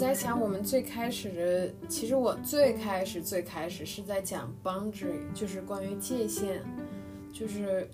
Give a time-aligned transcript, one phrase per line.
[0.00, 6.62] 我在想，我们最开始的，其实我最开始最开始是在讲 boundary，就是关于界限，
[7.30, 7.86] 就是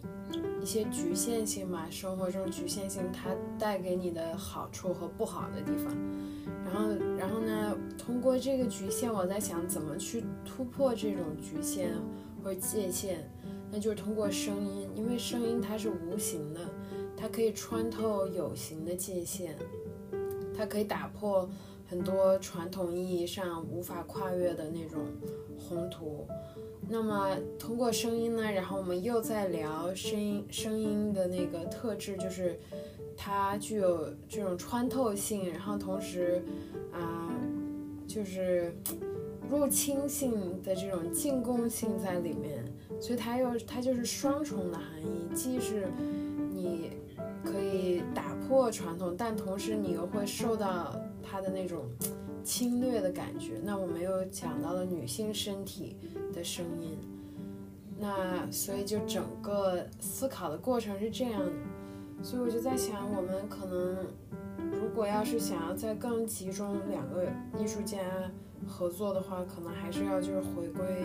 [0.62, 5.92] 一些局限性嘛，生活中局限性它带给你的好处和不好的地方。
[6.64, 11.90] 然后，然后呢，通过这个局限，我在想怎么去突破这种局限
[12.40, 13.28] 或界限，
[13.68, 16.60] 那就是通过声音，因为声音它是无形的，
[17.16, 19.56] 它可以穿透有形的界限，
[20.56, 21.50] 它可以打破。
[21.88, 25.06] 很多传统意义上无法跨越的那种
[25.56, 26.26] 宏图，
[26.88, 28.42] 那么通过声音呢？
[28.42, 32.58] 然后我们又在聊声音，声音的那个特质就是
[33.16, 36.42] 它具有这种穿透性，然后同时
[36.92, 37.32] 啊，
[38.06, 38.76] 就是
[39.48, 42.64] 入侵性的这种进攻性在里面，
[43.00, 45.86] 所以它又它就是双重的含义，既是
[46.52, 46.90] 你
[47.44, 51.00] 可以打破传统，但同时你又会受到。
[51.28, 51.84] 他的那种
[52.44, 55.96] 侵略的感觉，那我们又讲到了女性身体
[56.32, 56.96] 的声音，
[57.98, 61.52] 那所以就整个思考的过程是这样的，
[62.22, 63.96] 所以我就在想，我们可能
[64.70, 67.24] 如果要是想要再更集中两个
[67.58, 67.98] 艺术家
[68.66, 71.04] 合作的话，可能还是要就是回归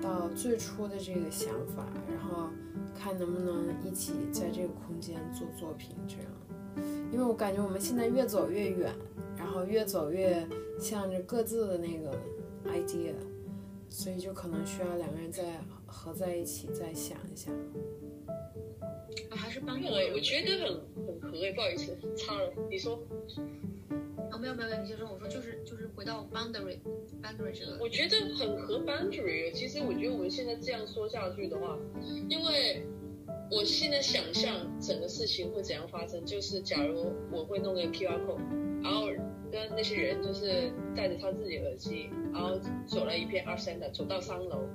[0.00, 2.48] 到最初的这个想法，然后
[2.96, 8.94] 看能不能一起在这个空间做作品这样，因为我感觉我们现在越走越远。
[9.40, 10.46] 然后越走越
[10.78, 12.12] 向着各自的那个
[12.66, 13.14] idea，
[13.88, 15.42] 所以就可能需要两个人再
[15.86, 17.54] 合在一起再想一想。
[19.30, 20.66] 还是帮我，我觉得很
[21.06, 23.02] 很合哎，不好意思，擦了，你说。
[24.30, 25.10] 哦，没有没有没有，你先说。
[25.10, 26.76] 我说就是就是回到 boundary
[27.22, 27.78] boundary 这个。
[27.80, 29.50] 我觉得很合 boundary。
[29.52, 31.78] 其实我觉得我们现在这样说下去的话，
[32.28, 32.86] 因为
[33.50, 38.38] 我现在想象整个事情会怎样发生，就是假如我会弄个 QR code。
[38.82, 39.08] 然后
[39.50, 44.68] 跟那些人就是戴着他自己耳机，然后走了一片二三的，走到三楼，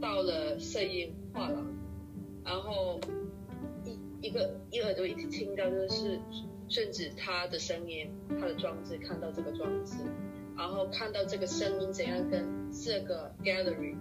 [0.00, 1.66] 到了摄影画廊，
[2.44, 3.00] 然后
[3.84, 6.18] 一一个一耳朵一直听到就是
[6.68, 9.96] 甚至他的声音，他的装置，看到这个装置，
[10.56, 13.96] 然后看到这个声音怎样跟这个 gallery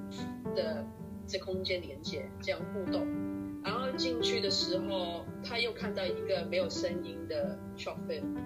[0.55, 0.85] 的
[1.25, 3.07] 这空间连接，这样互动，
[3.63, 8.37] 然后进去的时候他又看到一个没有声音的 shop film。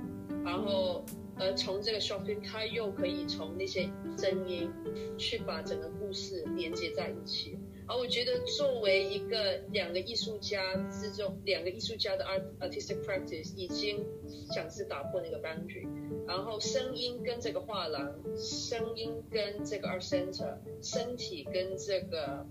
[0.44, 1.06] 然后，
[1.40, 4.70] 而，从这个 shopping，他又可以从那些声音
[5.18, 7.58] 去把整个故事连接在一起。
[7.86, 14.06] 而我觉得，作为一个两个艺术家之中，两个艺术家的 art artistic practice 已经
[14.54, 15.86] 想是打破那个 boundary。
[16.26, 22.46] 然后，声音跟这个画廊，声音跟这个 art center，身体跟这个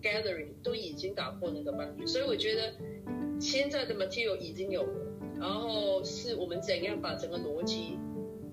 [0.00, 2.06] gallery 都已经打破那个 boundary。
[2.06, 2.72] 所以，我觉得
[3.38, 5.06] 现在的 material 已经有了。
[5.38, 7.98] 然后是我们怎样把整个逻辑、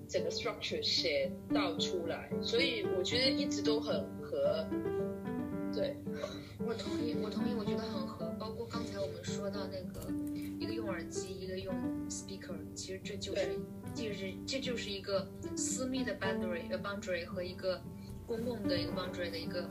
[0.08, 4.66] 整个 structure 写到出来，所以我觉得一直都很合。
[5.74, 5.96] 对，
[6.58, 8.34] 我同意，我同意，我觉得很合。
[8.38, 10.08] 包括刚才我们说到那个
[10.58, 11.74] 一个用耳机，一个用
[12.08, 13.60] speaker，其实这就是，
[13.94, 17.82] 就是这就是一个私密的 boundary，呃 boundary 和一个
[18.26, 19.68] 公共的一个 boundary 的一个，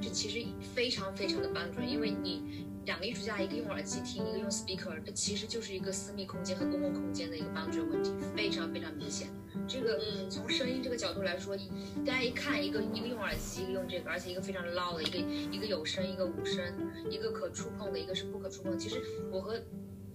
[0.00, 2.66] 这其实非常非常的 boundary，因为你。
[2.84, 9.28] 两个艺术家，一个用耳机听，一个用 speaker，这其实就是一个私密空间和公共空间的一个 boundary 问题，非常非常明显。
[9.66, 11.56] 这个从声音这个角度来说，
[12.04, 15.18] 大家一看，一个一个用耳机，一个用这个，而且一个非常 loud 的，一个
[15.56, 16.62] 一个有声，一个无声，
[17.08, 18.78] 一个可触碰的，一个是不可触碰。
[18.78, 19.58] 其实我和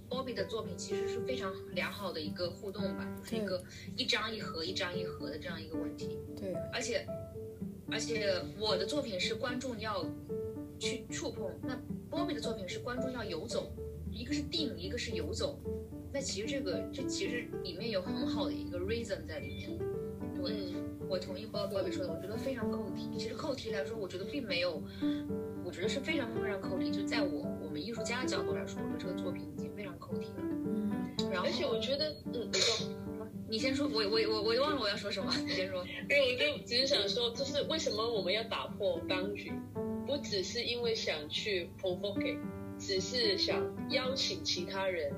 [0.07, 3.63] Bobby 的作品其实是非常良好的一个互动吧，就是一个
[3.95, 6.19] 一张一合，一张一合的这样一个问题。
[6.37, 7.07] 对，而且
[7.89, 10.05] 而且我的作品是观众要
[10.77, 11.79] 去触碰，那。
[12.09, 13.71] 波比的作品是观众要游走，
[14.11, 15.59] 一个是定，一个是游走。
[16.11, 19.79] 那其实这个这其实里面有很好的一个 reason 在里面。
[20.41, 20.73] 对，
[21.07, 23.09] 我同意波波比说的，我觉得非常扣题。
[23.17, 24.81] 其实扣题来说，我觉得并没有，
[25.63, 26.89] 我觉得是非常非常扣题。
[26.89, 30.43] 就在我我们艺术家的角度来说，我觉得这个作品已经非常扣题了。
[30.65, 30.91] 嗯，
[31.31, 32.87] 然后而且我觉得，嗯，你说，
[33.49, 35.85] 你先说，我我我我忘了我要说什么，你先说。
[36.09, 39.51] 因为我就只是想说，就是为什么我们要打破当局？
[40.09, 42.35] 不只是因为想去 provoke，
[42.79, 45.13] 只是想邀请其他人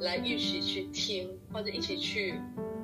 [0.00, 2.34] 来一起去听，或者一起去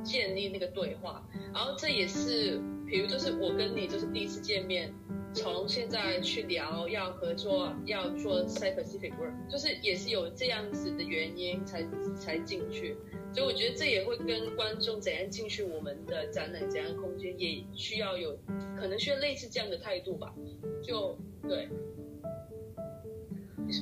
[0.04, 1.28] 建立那个对话。
[1.52, 4.94] 然后这也是，比如就是我跟你就是第一次见面，
[5.34, 12.96] 从现在去聊要合作，要做 scientific work，就是也是有这样子的原因才才进去。
[13.32, 18.38] 所以我觉得这也会跟观众怎样进去我们的展览、怎样空间，也需要有
[18.76, 20.32] 可能需要类似这样的态度吧。
[20.82, 21.68] 就对，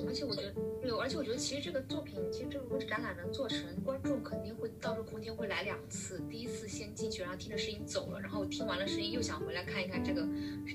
[0.06, 0.52] 而且我觉得，
[0.82, 6.20] 对，而且我觉得其实这个作品，其实这个展览能做成，观众肯定会到这个空间会来两次。
[6.30, 10.22] 第一次先进去，然后听着声音走了，然后听完了声音又想回来看一看这个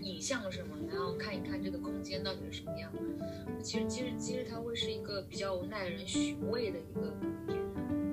[0.01, 2.91] 影像什么，然后看一看这个空间到底是什么样。
[3.61, 7.13] 其实，其实，其实它会是一个比较耐人寻味的一个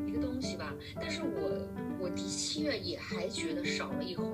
[0.07, 0.75] 一个东西吧。
[0.95, 1.67] 但是我
[1.99, 4.27] 我的确也还觉得少了一环，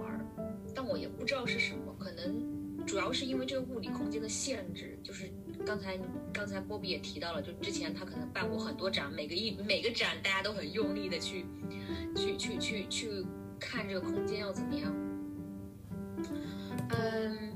[0.75, 2.56] 但我也不知道是什么，可能
[2.87, 5.31] 主要是因为这个物理空间的限制，就是。
[5.65, 5.99] 刚才
[6.33, 11.45] 刚才波比也提到了，就之前他可能办过很多展，每个一每个展大家都很用力的去
[12.15, 13.27] 去去去去
[13.59, 14.95] 看这个空间要怎么样。
[16.91, 17.53] 嗯，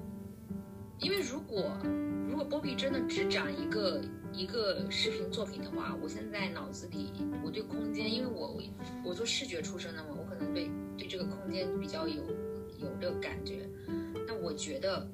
[0.99, 1.77] 因为如果
[2.29, 4.03] 如果波比真的只展一个
[4.33, 7.13] 一个视频作品的话，我现在脑子里
[7.45, 8.61] 我对空间，因为我
[9.05, 12.25] 我做视觉出身的嘛，我可能对对这个空间比较有
[12.79, 13.69] 有这个感觉。
[14.27, 15.07] 那我觉得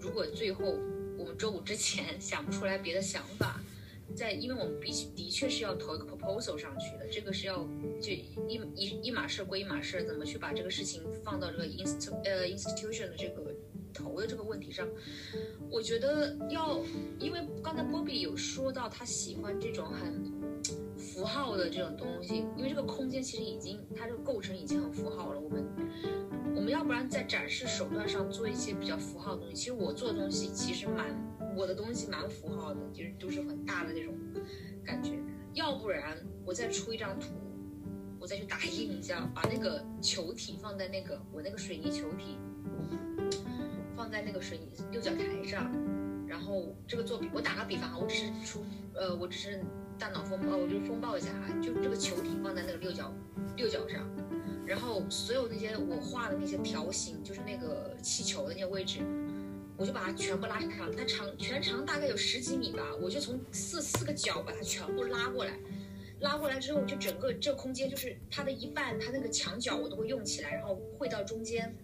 [0.00, 0.76] 如果最后。
[1.18, 3.60] 我们周五之前 想不出来别的想法，
[4.16, 7.58] 在因为我们必须的确是要投一个 proposal 上去的，这个是要
[8.00, 13.54] 就一一一码事归一码事，怎么去把这个事情放到这个 inst 呃 institution 的这个
[13.92, 14.88] 投的这个问题上，
[15.68, 16.80] 我觉得要，
[17.18, 20.24] 因为刚才波比有说到他喜欢这种很
[20.96, 25.68] 符号的这种东西，因为这个空间其实已经它这个构成已经很符号了，我们。
[26.54, 29.56] 我们要不然在展示手段上做一些比较符号的东西。
[29.56, 31.06] 其实我做的东西其实蛮，
[31.56, 34.14] 我的东西蛮符号的，就是都是很大的那种
[34.84, 35.18] 感觉。
[35.54, 37.28] 要不然我再出一张图，
[38.20, 42.38] 我再去打印一下，把那个球体放在那个我那个水泥球体
[43.96, 45.72] 放在那个水泥六角台上，
[46.26, 48.64] 然后这个作品，我打个比方啊，我只是出，
[48.94, 49.60] 呃，我只是
[49.98, 53.12] 大脑风暴，我就风暴一下啊，就这个球体放在那个六角
[53.56, 54.08] 六角上。
[54.70, 59.00] 然后所有那些我画的那些条形，就是那个气球的那些位置，
[59.76, 60.94] 我就把它全部拉长。
[60.96, 65.58] 它长全长大概有十几米吧，我就从四四个角把它全部拉过来。
[66.20, 71.74] 拉过来之后，就整个这空间就是它的一半，它那个墙角我都会用起来，然后汇到中间。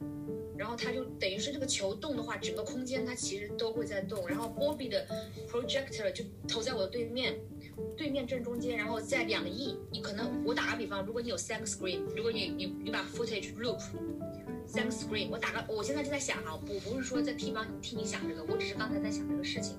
[0.58, 4.26] 然后它就等于是这个球动的话，整个空间它其实都会在动。
[4.29, 5.06] 然后 Bobby 的
[5.50, 7.38] projector 就投在我的对面。
[7.94, 13.79] 对面正中间，然后在两翼，你可能我打个比方，如果你有三个 screen，如果你你你把 footage loop
[14.67, 19.76] 三个 screen，我打个，我现在就在想哈，我不是说在替帮替你想这个，我只是刚才在想这个事情。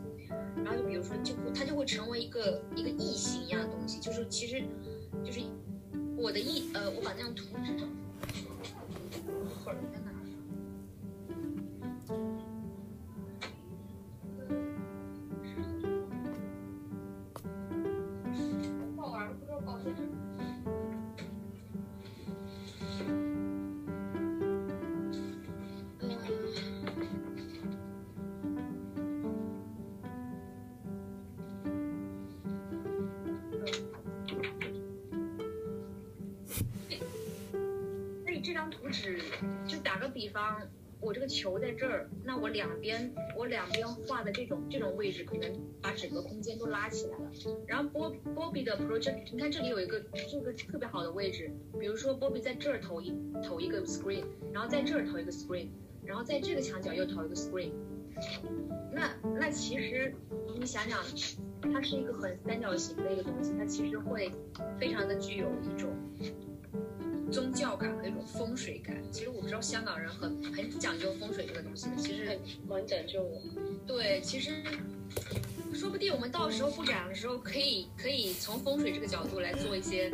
[0.64, 4.62] 然后就比如说，就它就会成为一个一个异形一样的东西，就是其实
[5.26, 5.40] 就是
[6.16, 7.90] 我的异，呃，我把那张图纸整，
[9.64, 9.78] 会儿
[38.26, 39.22] 那你这张图纸
[39.68, 40.62] 就打个比方
[41.00, 43.14] 我这个球在这儿那我两边
[43.48, 45.52] 两边画的这种这种位置，可能
[45.82, 47.32] 把整个空间都拉起来了。
[47.66, 50.00] 然后波波比的 project，你看这里有一个
[50.30, 53.14] 这个特别好的位置，比如说波比在这儿投一
[53.44, 54.24] 投一个 screen，
[54.54, 55.68] 然后在这儿投一个 screen，
[56.04, 57.72] 然后在这个墙角又投一个 screen。
[58.92, 60.14] 那那其实
[60.60, 61.00] 你想想，
[61.62, 64.32] 它是一个很三角形的一个东西，它其实会
[64.80, 65.90] 非常的具有一种。
[67.32, 73.42] 宗教感和一种风水感，其实我不知道香港人很很讲究风水这个东西的，其实蛮讲究的。
[73.86, 74.52] 对，其实
[75.74, 80.12] 说不定我们到时候布展的时候，可以可以从风水这个角度来做一些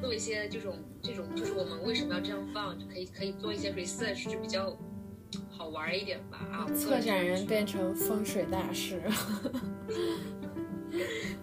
[0.00, 4.76] 做一些这种这种，就是我们为什么要这样放，就可以可以做一些 research，就比较
[5.50, 6.38] 好玩一点吧。
[6.52, 9.00] 啊，策展人变成风水大师。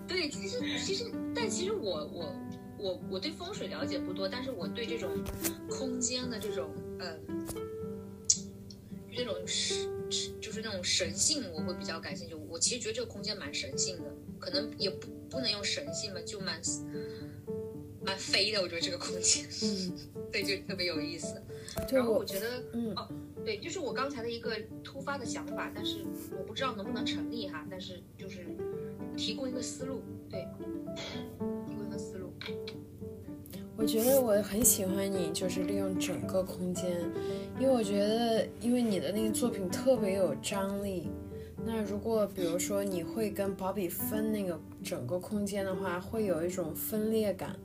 [0.07, 2.35] 对，其实其实，但其实我我。
[2.77, 5.11] 我我对风水了解不多，但是我对这种
[5.69, 7.17] 空间的这种呃，
[9.15, 9.89] 这种神
[10.41, 12.35] 就是那种神性，我会比较感兴趣。
[12.35, 14.03] 我其实觉得这个空间蛮神性的，
[14.39, 16.61] 可能也不不能用神性吧，就蛮
[18.05, 18.61] 蛮飞的。
[18.61, 19.93] 我觉得这个空间，嗯，
[20.31, 21.41] 对，就特别有意思。
[21.91, 23.09] 然后我觉得，嗯，哦，
[23.43, 26.05] 对，就是我刚才的一个突发的想法，但是
[26.37, 28.45] 我不知道能不能成立哈，但是就是
[29.17, 30.45] 提供一个思路，对。
[33.85, 36.89] 我觉得我很喜欢你，就是利用整个空间，
[37.59, 41.07] 因为我觉得，因为你的那个作品特别有张力。
[41.63, 47.55] 那如果比如说你会跟保比分那个整个空间的话，会有一种分裂感。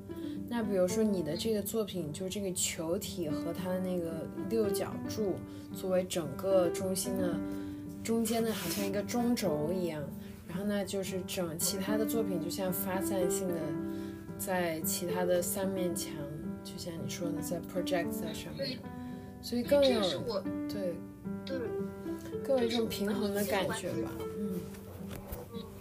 [0.47, 5.37] 那比如说你的这个作品，就这个球体和它的那个六角柱
[5.73, 7.35] 作为整个中心的
[8.05, 10.03] 中间的，好像一个中轴一样。
[10.47, 13.55] 然后呢，就是整其他的作品就像发散性的，
[14.41, 16.15] 在其他的三面墙，
[16.65, 18.79] 就像你说的，在 project 在上面，
[19.43, 20.01] 所以更有
[20.67, 20.95] 对
[21.45, 21.59] 对
[22.43, 24.59] 更有一种平衡的感觉吧，嗯，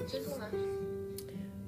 [0.05, 0.51] 接住了。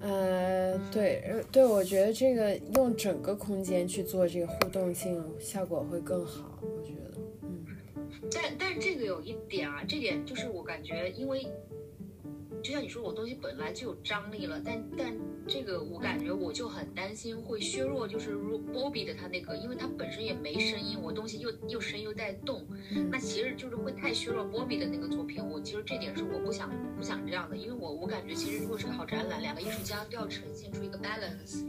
[0.01, 6.60] 呃，对，对，我觉得这个用整个空间去做这个互动性，效果会更好。
[6.62, 7.65] 我觉得，嗯。
[8.33, 11.48] 但但这个有一点啊，这点就是我感觉，因为
[12.62, 15.15] 就像你说，我东西本来就有张力了，但但
[15.48, 22.65] 这个我感觉我就很担心会削弱，就是如 Bobby 的他那个，因为他本身也没声音，我东西又又声又带动，
[23.10, 25.43] 那其实就是会太削弱 Bobby 的那个作品。
[25.43, 31.65] 我其实这点是我不想不想这样的，因为我我感觉其实如果是个好展览，两个艺术家都要呈现出一个 balance。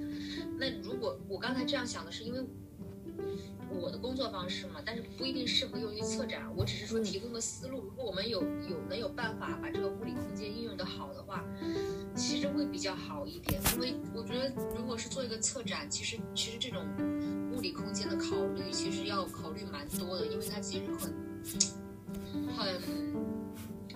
[0.59, 2.41] 那如果我刚才这样想的是因为。
[3.81, 6.43] 我的工作方式嘛，但是不一定适合用于策展。
[6.57, 11.45] 我只是说提供个思路，如果我们有有能有办法把这个物理空间应用的好的话，
[12.15, 13.61] 其实会比较好一点。
[13.75, 16.85] 因为我觉得，如果是做一个策展，其实其实这种
[17.53, 21.13] 物理空间的考虑，其实要考虑蛮多的，因为它其实很
[22.57, 22.81] 很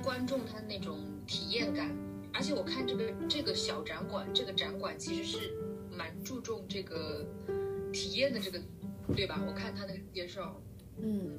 [0.02, 1.90] 观众他那种体验感。
[2.32, 5.52] 而且我看这个这个小展馆，这个展馆其实是
[5.90, 7.24] 蛮注重这个
[7.92, 8.60] 体验的这个。
[9.14, 9.40] 对吧？
[9.46, 10.60] 我看他的介绍，
[10.98, 11.38] 嗯，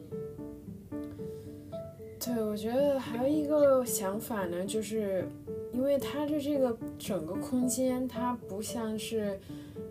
[2.20, 5.28] 对，我觉得还有一个想法呢，就是
[5.74, 9.40] 因为它的这个整个空间，它不像是，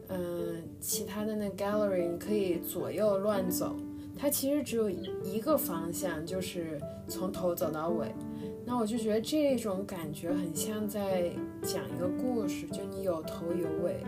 [0.08, 3.76] 嗯，其他的那 gallery，你可以左右乱走，
[4.18, 8.08] 它其实只有一个方向，就是从头走到尾。
[8.64, 11.30] 那我就觉得这种感觉很像在
[11.62, 14.02] 讲一个故事，就你有头有尾。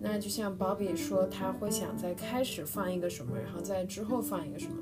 [0.00, 4.76] 那就像鲍比说，他会想在开始放一个什么，然后在之后放一个什么。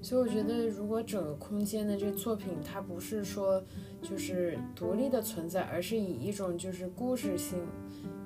[0.00, 3.62] 所以我觉得，如果整个空间的这作品，它不是说
[4.02, 7.58] 就是独立的存在，而是以一种就是故事性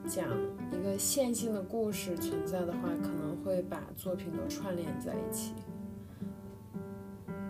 [0.06, 0.28] 讲
[0.72, 5.54] 一个线性的故事存在的话，可能会把作品都串联在一起。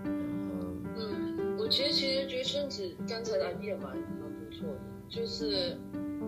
[0.05, 5.77] 然后嗯，我其实其实觉得顺子刚才的 idea 蛮蛮不错的，就是。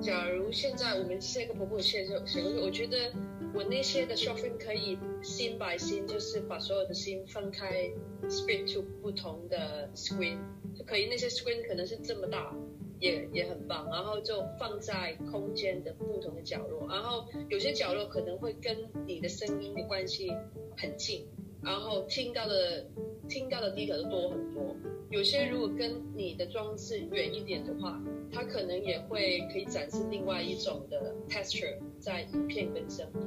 [0.02, 3.12] 假如现在我们是一个婆婆写就写过去，我觉得
[3.54, 7.88] 我那些的 shopping 可以 scene by scene，就是把所有的 scene 分开
[8.24, 10.38] ，split to 不同的 screen，
[10.76, 12.52] 就可以那些 screen 可能是这么大，
[12.98, 20.32] 也也很棒，然后就放在空间的不同的角落，然后有些角落可能会跟你的声音的关系
[20.76, 21.28] 很近，
[21.62, 22.88] 然后听到的
[23.28, 24.76] 听到的地方就多很多，
[25.12, 28.02] 有些如果跟你的装置远一点的话。
[28.34, 33.20] 它可能也会可以展示另外一种的 texture 在影片跟声音，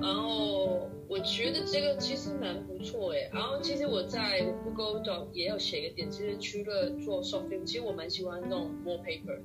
[0.00, 3.28] 然后我觉得这个其实蛮不错诶。
[3.34, 9.40] 然后其实我在 Google Doc 也有写一个点，其实除了做 soft film，其实我蛮喜欢弄 wallpaper，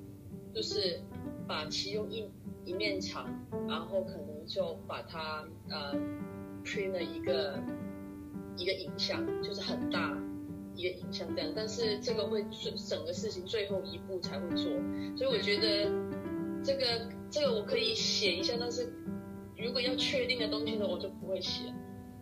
[0.54, 1.02] 就是
[1.48, 2.30] 把其中一
[2.64, 3.28] 一面墙，
[3.68, 5.96] 然后可能就把它呃
[6.64, 7.58] print 了一个
[8.56, 10.16] 一个影像，就是很大。
[10.78, 12.46] 一个影响这样，但是这个会
[12.88, 14.66] 整个事情最后一步才会做，
[15.18, 15.92] 所以我觉得
[16.64, 18.94] 这个这个我可以写一下，但是
[19.58, 21.64] 如果要确定的东西呢，我就不会写。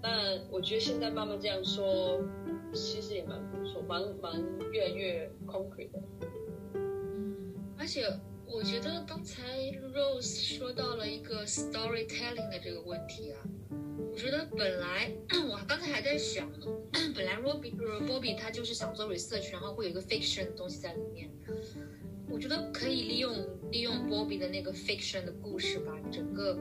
[0.02, 2.20] 但我觉得现在慢慢这样说，
[2.74, 4.40] 其实也蛮不错，蛮蛮
[4.72, 6.00] 越来越 concrete 的。
[7.78, 8.04] 而且
[8.46, 9.42] 我觉得刚才
[9.94, 13.42] Rose 说到了一个 storytelling 的这个问题啊。
[14.16, 15.12] 我觉得本来
[15.46, 16.66] 我刚才还在想呢，
[17.14, 21.30] 本来 Robbie Robbie 他就是想做 research，然后会有一个 fiction 的东西在里面。
[22.30, 23.36] 我觉得可以利用
[23.72, 26.58] 利用 Bobby 的那个 fiction 的故事，把整个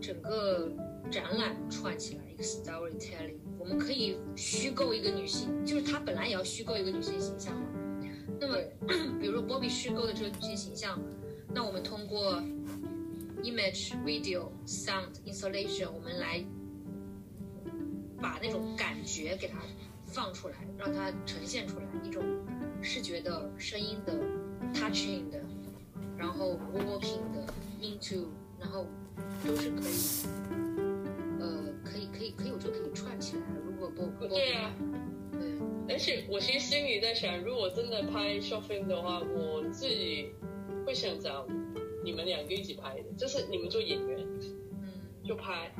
[0.00, 0.70] 整个
[1.10, 3.34] 展览串起来一个 storytelling。
[3.58, 7.66] 我们可以虚构一个女性，就是她本来也要虚构一个女性形象嘛。
[8.38, 8.56] 那么，
[9.20, 11.02] 比如说 Bobby 虚构的这个女性形象，
[11.52, 12.40] 那我们通过
[13.42, 16.44] image、video、sound、installation，我们来。
[18.22, 19.58] 把那种感觉给它
[20.06, 22.22] 放出来，让它呈现出来，一种
[22.80, 24.14] 视觉的、声音的、
[24.72, 25.40] touching 的，
[26.16, 27.44] 然后 walking 的
[27.82, 28.28] ，into，
[28.60, 28.86] 然后
[29.44, 30.26] 都是可以，
[31.40, 33.42] 呃，可以可以可以，我就可以串起来。
[33.66, 34.70] 如果不对啊，
[35.32, 35.40] 对。
[35.88, 40.32] 而且我其实心里在想，如果真的拍 short film 的话，我自己
[40.86, 41.44] 会想找
[42.04, 44.92] 你们两个一起拍的，就是你们做演员，嗯，
[45.24, 45.74] 就拍。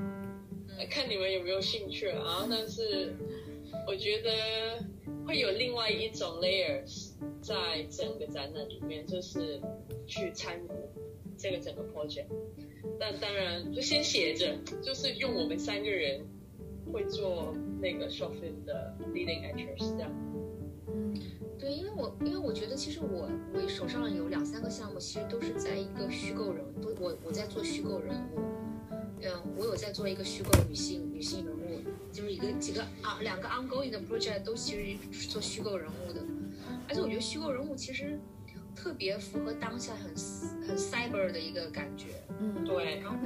[0.90, 2.46] 看你们有没有兴趣啊？
[2.50, 3.14] 但是
[3.86, 4.84] 我觉得
[5.26, 7.10] 会有另外一种 layers
[7.40, 9.60] 在整个展览里面，就是
[10.06, 10.68] 去参与
[11.36, 12.26] 这个整个 project。
[12.98, 16.20] 但当然就先写着，就是用我们三个人
[16.92, 20.10] 会做那个 short film 的 leading actors 这样。
[20.88, 21.14] 嗯
[21.58, 28.40] 对，因为我因为我觉得其实我我手上有两三个项目，其实都是在一个虚构人，都我我在做虚构人物，
[29.22, 31.80] 嗯，我有在做一个虚构的女性女性人物，
[32.12, 36.20] 就是一个几个啊两个 ongoing 的 project 都其实是做虚构人物的，
[36.88, 38.18] 而且我觉得虚构人物其实
[38.74, 40.10] 特别符合当下很
[40.66, 42.08] 很 cyber 的一个感觉，
[42.40, 42.64] 嗯。
[42.64, 43.16] 对，然后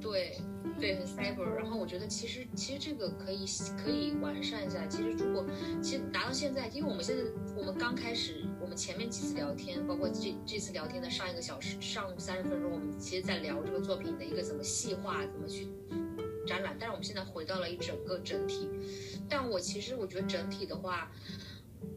[0.00, 0.38] 对
[0.78, 3.46] 对很 cyber，然后我觉得其实其实这个可以
[3.82, 4.86] 可以完善一下。
[4.86, 5.46] 其实如果
[5.80, 7.22] 其实拿到现在，因为我们现在
[7.56, 15.68] 我们刚开始，我们前面几次聊天，包括这这次聊天的上一个小时上午三十分钟，我们其实在聊这个作品的一个怎么细化，怎么去
[16.44, 16.76] 展览。
[16.76, 18.68] 但是我们现在回到了一整个整体，
[19.28, 21.12] 但我其实我觉得整体的话，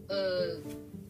[0.09, 0.61] 呃。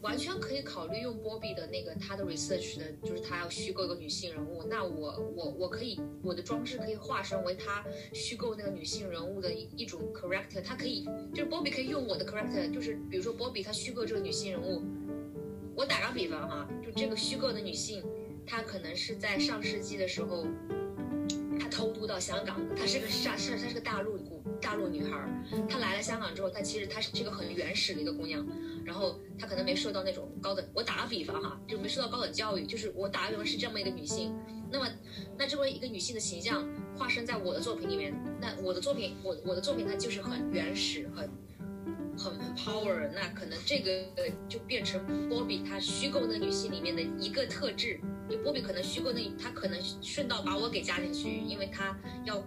[0.01, 14.81] 完全可以考虑用波比的那个他的 research 的，就是他要虚构一个女性人物，那我我我可以我的装置可以化身为他虚构那个女性人物的一一种 character，他可以就是波比可以用我的 character，就是比如说波比他虚构这个女性人物，
[15.79, 18.03] 我打个比方哈，就这个虚构的女性，
[18.45, 20.45] 她可能是在上世纪的时候，
[21.57, 25.25] 她偷渡到香港，她是个上上她是个大陆姑大陆女孩，
[25.69, 28.45] 她来了香港之后，她其实她是这个很原始的一个姑娘。
[28.83, 34.35] 然后她可能没受到那种高等，我打个比方哈，就没受到高等教育，就是我打个比方是这么一个女性，
[34.69, 34.87] 那么
[35.37, 36.67] 那这么一个女性的形象
[36.97, 41.29] 化身在我的作品里面，那我的作品我我的作品它就是很原始，很
[42.19, 44.03] 很 power，那可能这个
[44.49, 47.99] 就变成波比她虚构那女性里面的一个特质，
[48.29, 52.43] 就波比可能虚构那她可能顺道把我给加进去，因为她要。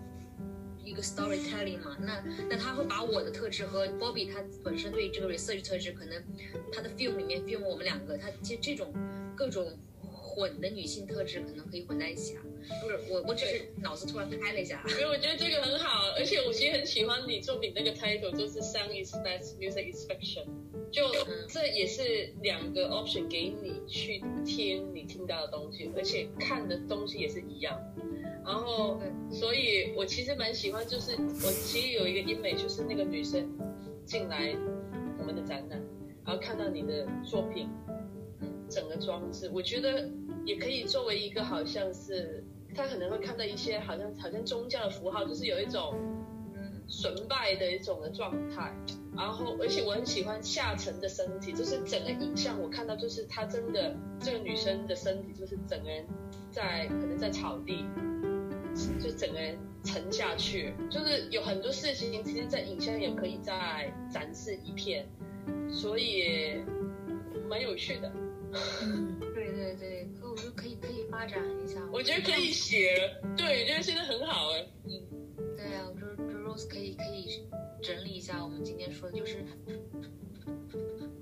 [0.84, 6.20] 一个 storytelling 嘛，那那他会把我的特质和 Bobby 他本身对这个 research 特质，可能
[6.72, 8.92] 他的 film 里面 film 我们两个，他其实这种
[9.36, 12.42] 各种混的女性特质可能可以混在一起啊。
[12.80, 14.82] 不是我，我只是脑子突然开了一下。
[14.88, 20.46] 因为我觉得这个很好，而且我其实很喜欢你作品那个 title，就是 Sound is best, music Inspection，。
[20.90, 21.02] 就
[21.48, 27.80] 这也是两个 option 给你去听你听到的东西，而且看的东西也是一样。
[28.44, 29.00] 然后，
[29.30, 33.48] 所以我其实蛮喜欢，就是我其实有一个英美，就是那个女生
[34.04, 34.54] 进来
[35.18, 35.80] 我们的展览，
[36.26, 37.70] 然后看到你的作品，
[38.68, 40.10] 整个装置，我觉得
[40.44, 45.94] 也可以作为一个好像是，他可能会看到一些好像好像宗教的符号，就是有一种
[46.54, 48.74] 嗯崇拜的一种的状态。
[49.16, 56.06] 然后，而且我很喜欢下沉的身体，就是整个影像我看到，就是她真的这个女生的身体，就是整个人
[56.50, 57.84] 在可能在草地。
[58.98, 65.06] 就整个人沉下去，就是有很多事情，其实，在影像也可以再展示一片，
[65.70, 66.64] 所以
[67.50, 68.10] 蛮有趣的。
[69.34, 70.71] 对对对，可我觉得可以可以
[71.22, 71.80] 发展一下。
[71.92, 74.66] 我觉得可以写，对，我觉得现在很好哎。
[74.84, 74.90] 嗯，
[75.56, 77.46] 对啊，我觉得 Rose 可以可以
[77.80, 79.44] 整理一下我们今天说的，就是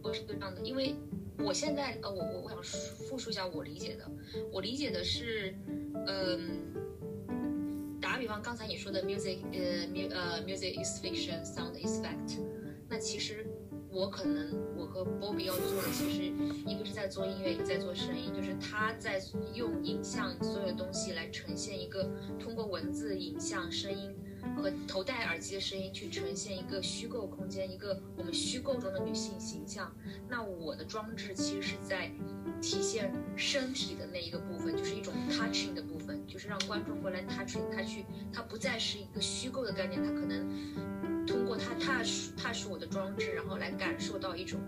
[0.03, 0.95] 我是这样的，因为
[1.39, 4.11] 我现在呃，我我我想复述一下我理解的，
[4.51, 5.55] 我理解的是，
[6.07, 6.67] 嗯。
[8.01, 12.41] 打比方，刚才你说的 music，呃，mu 呃，music is fiction，sound is fact。
[12.89, 13.47] 那其实
[13.93, 16.33] 我可能我和 Bobby 要做的，其实
[16.65, 19.21] 一个是在做音乐，一个在做声音，就是他在
[19.55, 24.15] 用影像所有东西来呈现一个，通过文字、影像、声音
[24.57, 29.93] 和头戴耳机的声音去呈现一个虚构空间，一个我们虚构中的女性形象。
[30.29, 32.11] 那我的装置其实是在
[32.63, 36.21] 体现身体的那一个部分，就是一种 touching 的部分。
[36.27, 40.49] 就是让观众过来 touching 他去，他不再是一个虚构的概念，他可能
[41.31, 44.59] 通过他 touch touch 我的装置，然后来感受到一种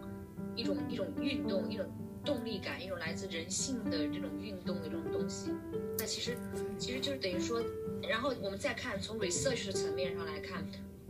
[0.54, 1.84] 一种一种运动，一种
[2.24, 5.50] 动力感，一种来自人性的这种运动的这种东西。
[5.98, 6.38] 那其实
[6.78, 7.60] 其实就是等于说，
[8.08, 10.64] 然后我们再看从 research 的层面上来看。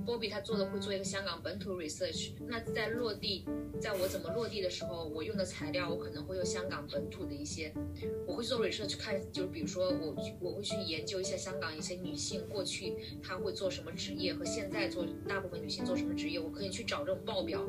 [0.05, 3.45] 波比他做的会做一个香港本土 research，那在落地，
[3.81, 7.73] 在我怎么落地的时候，我用的材料我可能会用香港本土的一些，
[8.27, 17.65] 我会做 research 看，就是比如说我我会去研究一下香港一些女性过去她会做什么职业和现在做大部分女性做什么职业，我可以去找这种报表，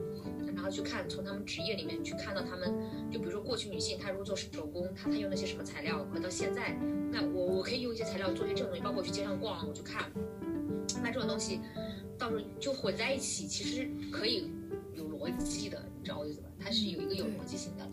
[0.56, 2.74] 然后去看从她们职业里面去看到她们，
[3.12, 6.78] 就比如说过去女性她如果做手工，她她用那些什么材料和到现在，
[7.12, 10.12] 那我我可以用一些材料做一些这种东西，包括我去街上逛我去看，
[11.02, 11.60] 那这种东西。
[12.18, 14.50] 到时候就混在一起，其实可以
[14.96, 16.48] 有逻辑的，你知道我意思吧？
[16.60, 17.88] 它是有一个有逻辑性的。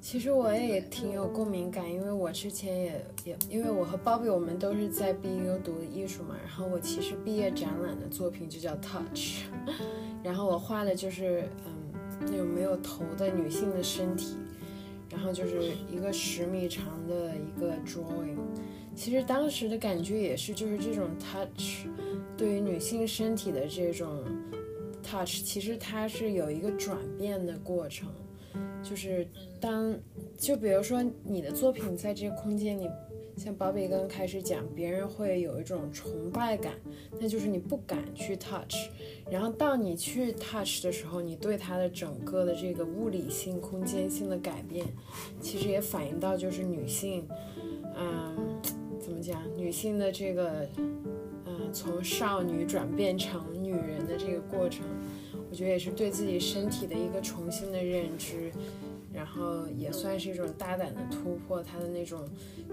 [0.00, 9.46] 其实我也挺有共鸣感，因为我之前也也，因为我和 Bobby 我们都是在 BU 读艺术嘛，然后我其实毕业展览的作品就叫 Touch，
[10.22, 11.72] 然后我画的就是嗯
[12.20, 14.36] 那种没有头的女性的身体，
[15.10, 18.36] 然后就是一个十米长的一个 drawing，
[18.94, 21.86] 其实当时的感觉也是就是这种 touch。
[22.36, 24.24] 对于女性身体的这种
[25.02, 28.08] touch，其实它是有一个转变的过程，
[28.82, 29.26] 就是
[29.60, 29.98] 当
[30.36, 32.88] 就比如说你的作品在这个空间里，
[33.36, 36.72] 像宝比刚开始讲，别人会有一种崇拜感，
[37.20, 38.88] 那就是你不敢去 touch，
[39.30, 44.86] 然后当你去 touch 的时候，你对它的整个的这个物理性、空间性的改变，
[45.40, 47.26] 其实也反映到就是女性，
[47.94, 48.58] 嗯，
[48.98, 50.66] 怎么讲，女性的这个。
[50.78, 50.92] 嗯
[51.72, 54.86] 从少女转变成女人的这个过程，
[55.50, 58.50] 我觉得也是对自己身体的一个重新的认知，
[59.16, 62.20] 然后也算是一种大胆的突破他的那种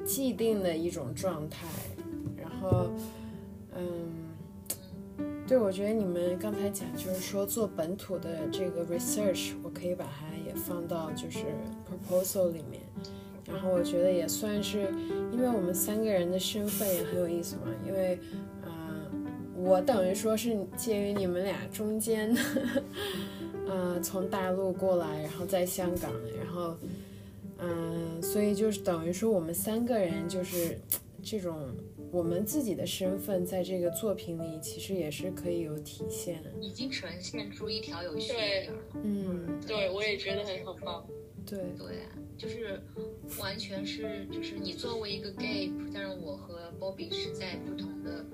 [0.03, 1.65] 既定的一种状态。
[2.35, 2.91] 然后，
[3.73, 4.11] 嗯，
[5.47, 11.39] 对，我觉得你们刚才讲就是说做本土的这个 research，我可以把它也放到就是
[11.87, 12.81] proposal 里面。
[13.47, 14.93] 然后我觉得也算是，
[15.31, 18.19] 因为我们三个人的身份也很有意思嘛，因为。
[18.65, 18.69] 嗯
[19.55, 22.41] 我等于说是介于你们俩中间的，
[23.75, 26.75] 嗯，从大陆过来，然后在香港，然后，
[27.57, 30.79] 嗯，所以就是等于说我们三个人就是
[31.23, 31.73] 这种
[32.11, 41.03] 我们自己的身份在这个作品里其实也是可以有体现，已经呈现出一条有序的嗯，对，我也觉得很很棒，
[41.45, 42.81] 对对，就是
[43.39, 48.25] 完全是就是你作为一个 gay，但是我和 Bobby 是在不同的。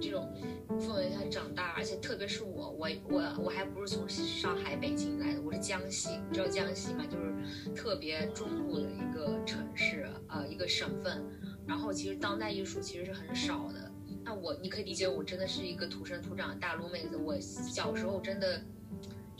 [0.00, 0.32] 这种
[0.78, 7.04] 氛围下长大，而且特别是我，我我我还不是从上海、北京来的，我是江西，你知道江西吗？
[7.04, 11.22] 就是特别中部的一个城市，呃，一个省份。
[11.66, 13.90] 然后其实当代艺术其实是很少的。
[14.24, 17.16] 那我你可以理解，我真的是一个土生土长的大陆妹子。
[17.16, 18.62] 我小时候真的。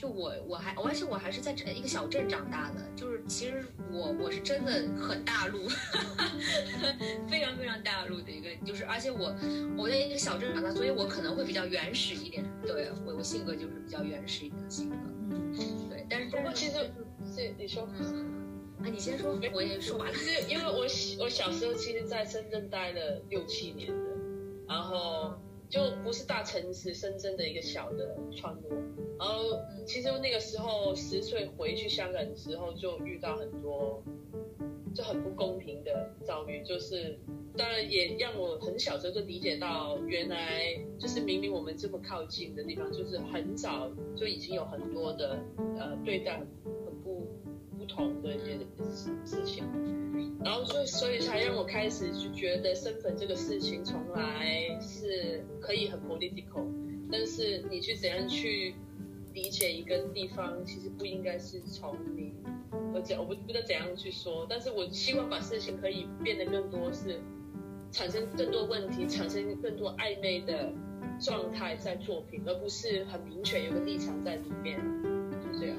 [0.00, 5.68] 就我我还我还是我还是在一个小镇长大的，就是其实我我是真的很大陆，
[7.28, 9.36] 非常非常大陆的一个，就是而且我
[9.76, 14.96] 我在一个小镇长大，所以我可能会比较原始一点，对我我性格就是比较原始一点的性格，
[15.32, 15.54] 嗯，
[15.90, 16.78] 对，但是不过其实
[17.26, 20.86] 是你说，啊你先说，我也说完了，是因为我
[21.22, 24.10] 我小时候其实在深圳待了六七年的，
[24.66, 25.38] 然后。
[25.70, 28.76] 就不是大城市深圳的一个小的村落，
[29.18, 29.56] 然后
[29.86, 34.02] 其实那个时候十岁回去香港的时候，就遇到很多
[34.92, 37.16] 就很不公平的遭遇，就是
[37.56, 45.38] 当然也让我很小时候就理解到，原来就是明明我们这么靠近的地方，就是很早就已经有很多的
[45.78, 46.42] 呃对待
[47.90, 48.58] 同的一些
[49.24, 49.64] 事情。
[50.42, 56.64] 然后所以所以才让我开始就觉得身份这个事情从来是可以很 political，
[57.12, 58.74] 但是你去怎样去
[59.34, 62.32] 理解一个地方，其实不应该是从你
[62.94, 67.20] 我讲我不不知道怎样去说，但是我希望把事情可以变得更多是
[67.92, 70.72] 产生更多问题，产生更多暧昧的
[71.20, 74.80] 状态在作品，而不是很明确有个立场在里面，
[75.30, 75.76] 就这样。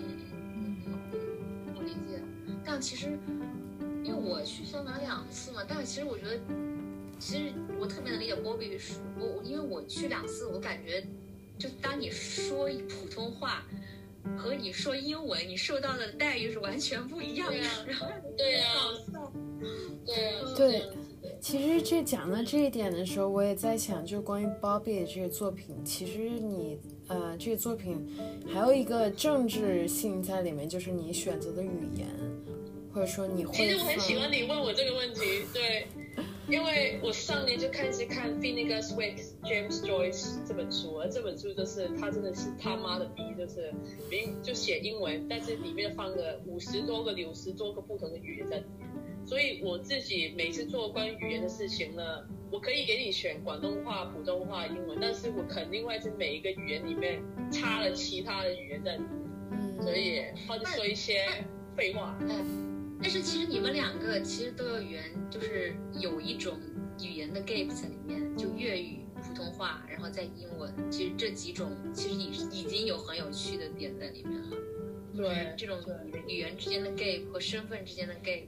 [2.65, 3.17] 但其实。
[4.03, 6.39] 因为我去香港两次嘛，但是其实我觉得，
[7.19, 11.05] 其实我特别能理解 Bobby 说，我因为我去两次，我感觉，
[11.59, 13.63] 就当你说普通话
[14.35, 17.59] 和你说英文，你受到的待遇是完全不一样的。
[18.35, 18.65] 对呀，
[20.03, 20.81] 对呀，对。
[21.41, 28.07] 其实这讲到这一点的时候，我也在想，就关于 Bobby 的这个作品，其实你呃，这个作品
[28.47, 32.07] 还有一个政治性在里面，就是你选择的语言。
[32.93, 35.21] 或者说你会，其实我很喜欢你问我这个问题，
[35.53, 35.87] 对，
[36.49, 43.73] 因为我上年就开始看 Finnegan's Wake James Joyce 这本书，而这本书就是他真的是他妈的逼，就是
[44.09, 48.80] 明就写英文，但是里面放了五十多个、六十多个不同的语言在里面，
[49.31, 52.03] 所以我自己每次做关于语言的事情呢，
[52.51, 59.09] 我可以给你选广东话、普通话、英文，但是我肯定会在每一个语言里面插了其他的语言在里面，
[59.51, 61.45] 嗯，所以他就说一些
[61.77, 62.99] 废话，嗯。
[63.01, 66.59] 但是其实你们两个其实都有语言，就是有一种
[67.01, 70.73] 语言的 gap 在里面，就粤语、普通话，然后再英文。
[70.91, 74.57] 其实这几种其实已已经有很有趣的点在里面了。
[75.15, 75.79] 对，这种
[76.27, 78.43] 语言之间的 gap 和身份之间的 gap。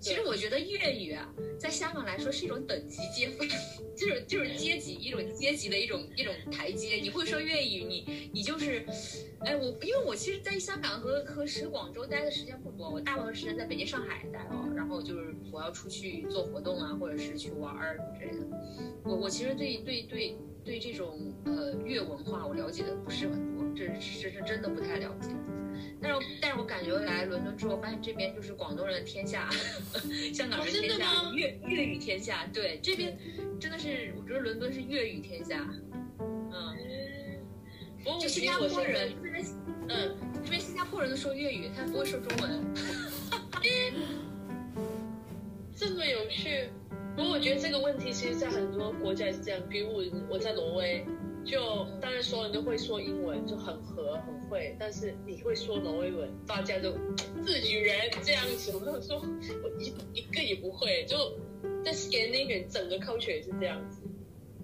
[0.00, 3.46] 其实我觉得粤语啊，在香港来说是一种等级阶分，
[3.94, 6.96] 就是就是阶级一种阶级的一种一种台阶。
[6.96, 8.84] 你会说粤语，你你就是，
[9.40, 14.72] 哎，我因为我其实，在香港和和和广州待的时间不多，我大部分时间在北京、上海待哦。
[14.74, 18.46] 然后就是我要出去做活动啊，或者是去玩儿之类的。
[19.04, 25.28] 我我其实对对对对这种呃粤文化我了解的不是很多，这是这是真的不太了解。
[26.02, 29.50] 但是，但是我感觉来伦敦之后，发现这边就是广东人的天下，
[30.32, 32.46] 香港人天下，粤粤语天下。
[32.52, 33.16] 对，这边
[33.60, 35.68] 真的是，我觉得伦敦是粤语天下。
[36.18, 36.76] 嗯，
[38.02, 39.44] 不过我新加坡人，这边
[39.88, 42.64] 嗯，这边新加坡人都说粤语，他不会说中文。
[45.76, 46.68] 这么有趣。
[47.16, 49.60] 不过我觉得这个问题其实，在很多国家也是这样。
[49.68, 51.04] 比如我我在挪威，
[51.44, 56.92] 就当然所有人都会说英文，就很和很会，但是你会说挪威文，大家都
[57.42, 58.72] 自己人这样子。
[58.76, 59.16] 我就说
[59.62, 61.16] 我一一个也不会，就
[61.84, 64.02] 在 Scandinavian 整个 culture 也是这样子。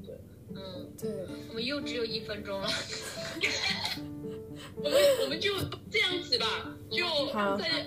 [0.04, 0.14] 对
[0.54, 1.10] 嗯，对，
[1.48, 2.68] 我们又只有一分钟了。
[4.76, 5.52] 我们我们就
[5.90, 7.86] 这样子吧，就好在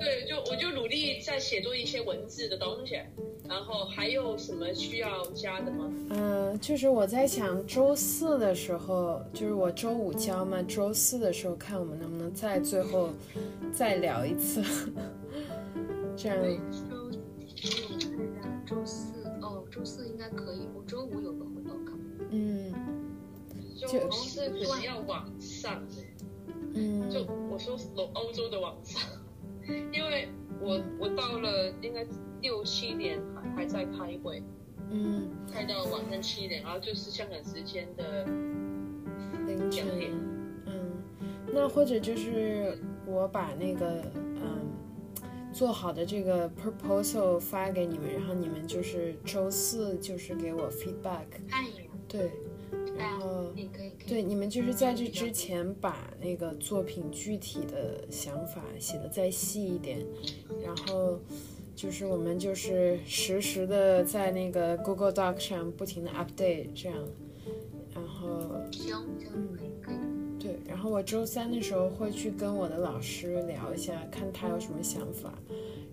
[0.00, 2.98] 对，就我就努力在写作一些文字的东西。
[3.48, 5.90] 然后还有什么需要加的吗？
[6.10, 13.10] 嗯，就是我在想周四的时候，就是我周五交嘛，周四的时候看我们能不能再最后
[13.72, 14.62] 再聊一次，
[16.16, 17.18] 这样对，周周
[17.98, 21.98] 看一下，周四哦，周四应该可以，我周五有个活动看。
[22.30, 22.72] 嗯
[23.80, 25.82] 周四可是要网上，
[26.74, 29.02] 嗯就我说欧欧洲的网上，
[29.92, 30.28] 因为
[30.60, 32.06] 我我到了应该
[32.40, 34.42] 六七点还还在开会，
[34.90, 38.24] 嗯，开到晚上七点，然后就是香港时间的
[39.46, 39.86] 凌晨
[40.66, 40.92] 嗯，
[41.52, 44.70] 那或者就是我把那个嗯
[45.52, 51.26] 做好的这个 proposal 发给你们，然后你们就是周四就是给我 feedback，
[52.08, 52.30] 对，
[53.00, 53.50] 然后。
[53.54, 53.90] 你可以。
[54.06, 60.04] 对，你们就是在这之前把那个作品具体的想法写的再细一点，
[60.64, 61.20] 然后
[61.76, 66.98] 就是我们就是实时的在那个 Google Doc 上不停的 update 这样，
[67.94, 69.96] 然后行行，可以可以。
[70.40, 75.32] 对，然后我周三的时候会去跟我的老师聊一下，看他有什么想法，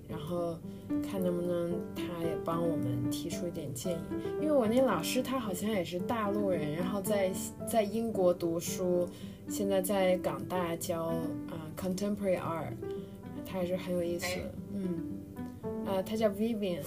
[0.08, 0.58] 然后
[1.04, 3.98] 看能不能他也帮我们提出一点建议。
[4.42, 7.32] 因为我那老师他好像也是大陆人，然后在
[7.68, 9.08] 在英国读书，
[9.48, 11.04] 现在在港大教
[11.50, 12.74] 啊、contemporary art，
[13.46, 14.54] 他也是很有意思的。
[14.74, 15.20] 嗯，
[15.86, 16.82] 啊、他叫 Vivian，